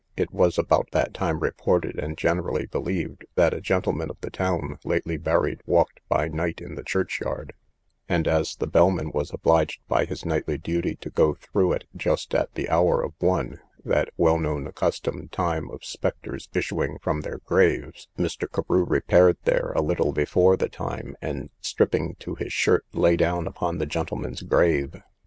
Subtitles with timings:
[0.17, 4.79] It was about that time reported and generally believed, that a gentleman of the town,
[4.83, 7.53] lately buried, walked by night in the church yard;
[8.09, 12.33] and, as the bellman was obliged by his nightly duty to go through it just
[12.33, 17.37] at the hour of one, that well known accustomed time of spectres issuing from their
[17.45, 18.47] graves, Mr.
[18.51, 23.45] Carew repaired there a little before the time, and, stripping to his shirt, lay down
[23.45, 24.95] upon the gentleman's grave.